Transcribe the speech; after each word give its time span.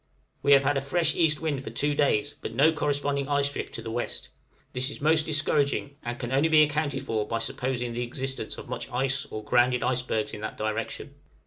We 0.41 0.53
have 0.53 0.63
had 0.63 0.77
a 0.77 0.81
fresh 0.81 1.15
east 1.15 1.41
wind 1.41 1.63
for 1.63 1.69
two 1.69 1.93
days, 1.93 2.33
but 2.41 2.55
no 2.55 2.73
corresponding 2.73 3.27
ice 3.27 3.51
drift 3.51 3.75
to 3.75 3.83
the 3.83 3.91
west; 3.91 4.29
this 4.73 4.89
is 4.89 4.99
most 4.99 5.27
discouraging, 5.27 5.95
and 6.01 6.17
can 6.17 6.31
only 6.31 6.49
be 6.49 6.63
accounted 6.63 7.03
for 7.03 7.27
by 7.27 7.37
supposing 7.37 7.93
the 7.93 8.01
existence 8.01 8.57
of 8.57 8.67
much 8.67 8.89
ice 8.91 9.27
or 9.27 9.43
grounded 9.43 9.83
icebergs 9.83 10.33
in 10.33 10.41
that 10.41 10.57
direction. 10.57 11.13